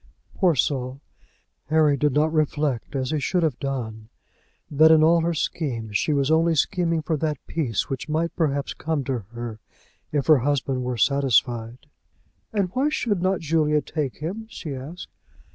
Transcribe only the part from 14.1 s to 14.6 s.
him?"